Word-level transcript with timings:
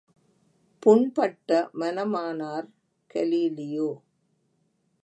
புண்பட்ட 0.83 1.49
மனமானார் 1.73 2.69
கலீலியோ! 3.15 3.89